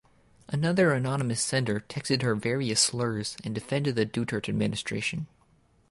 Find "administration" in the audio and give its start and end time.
4.49-5.27